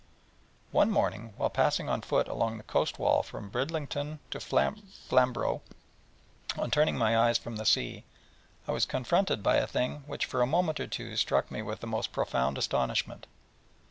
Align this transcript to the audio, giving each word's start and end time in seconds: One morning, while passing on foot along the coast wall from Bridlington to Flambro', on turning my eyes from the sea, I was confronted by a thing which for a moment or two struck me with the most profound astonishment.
One 0.71 0.89
morning, 0.89 1.35
while 1.37 1.51
passing 1.51 1.87
on 1.87 2.01
foot 2.01 2.27
along 2.27 2.57
the 2.57 2.63
coast 2.63 2.97
wall 2.97 3.21
from 3.21 3.49
Bridlington 3.49 4.17
to 4.31 4.39
Flambro', 4.39 5.61
on 6.57 6.71
turning 6.71 6.97
my 6.97 7.15
eyes 7.15 7.37
from 7.37 7.57
the 7.57 7.67
sea, 7.67 8.03
I 8.67 8.71
was 8.71 8.87
confronted 8.87 9.43
by 9.43 9.57
a 9.57 9.67
thing 9.67 9.97
which 10.07 10.25
for 10.25 10.41
a 10.41 10.47
moment 10.47 10.79
or 10.79 10.87
two 10.87 11.15
struck 11.17 11.51
me 11.51 11.61
with 11.61 11.81
the 11.81 11.85
most 11.87 12.11
profound 12.13 12.57
astonishment. 12.57 13.27